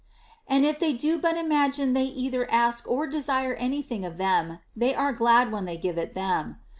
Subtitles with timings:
[0.47, 4.57] And if they do but imagine they either ask or desire any thing of them,
[4.75, 6.57] they are glad when they give it them.